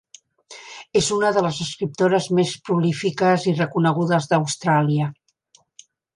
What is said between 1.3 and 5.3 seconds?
de les escriptores més prolífiques i reconegudes d'Austràlia.